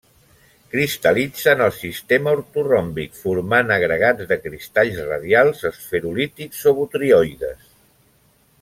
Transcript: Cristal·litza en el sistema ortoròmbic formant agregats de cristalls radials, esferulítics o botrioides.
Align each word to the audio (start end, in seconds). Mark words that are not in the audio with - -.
Cristal·litza 0.75 1.51
en 1.57 1.59
el 1.65 1.73
sistema 1.79 2.33
ortoròmbic 2.37 3.13
formant 3.25 3.73
agregats 3.77 4.31
de 4.33 4.39
cristalls 4.47 4.97
radials, 5.11 5.63
esferulítics 5.73 6.67
o 6.73 6.75
botrioides. 6.83 7.71